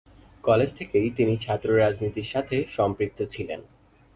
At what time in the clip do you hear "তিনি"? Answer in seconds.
1.09-1.33